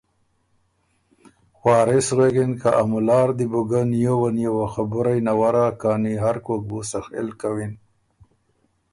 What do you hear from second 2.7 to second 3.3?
ا مُلا ر